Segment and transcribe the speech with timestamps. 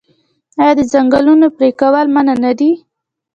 [0.61, 2.71] آیا د ځنګلونو پرې کول منع نه دي؟